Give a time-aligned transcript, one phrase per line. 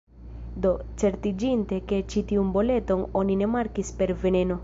[0.63, 0.69] Do,
[1.01, 4.59] certiĝinte ke ĉi tiun botelon oni ne markis per 'veneno'